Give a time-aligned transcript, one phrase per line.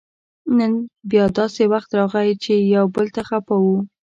[0.57, 0.73] نن
[1.09, 3.77] بیا داسې وخت راغی چې یو بل ته خپه وو